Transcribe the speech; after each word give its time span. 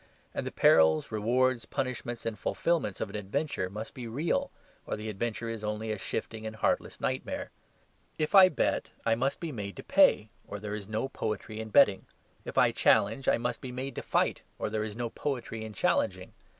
And 0.33 0.47
the 0.47 0.51
perils, 0.51 1.11
rewards, 1.11 1.65
punishments, 1.65 2.25
and 2.25 2.35
fulfilments 2.35 3.01
of 3.01 3.11
an 3.11 3.15
adventure 3.15 3.69
must 3.69 3.93
be 3.93 4.07
real, 4.07 4.49
or 4.87 4.95
the 4.97 5.09
adventure 5.09 5.47
is 5.47 5.63
only 5.63 5.91
a 5.91 5.99
shifting 5.99 6.43
and 6.47 6.55
heartless 6.55 6.99
nightmare. 6.99 7.51
If 8.17 8.33
I 8.33 8.49
bet 8.49 8.89
I 9.05 9.13
must 9.13 9.39
be 9.39 9.51
made 9.51 9.75
to 9.75 9.83
pay, 9.83 10.31
or 10.47 10.57
there 10.57 10.73
is 10.73 10.87
no 10.87 11.07
poetry 11.07 11.59
in 11.59 11.69
betting. 11.69 12.07
If 12.45 12.57
I 12.57 12.71
challenge 12.71 13.27
I 13.27 13.37
must 13.37 13.61
be 13.61 13.71
made 13.71 13.93
to 13.93 14.01
fight, 14.01 14.41
or 14.57 14.71
there 14.71 14.83
is 14.83 14.95
no 14.95 15.11
poetry 15.11 15.63
in 15.63 15.71
challenging. 15.73 16.33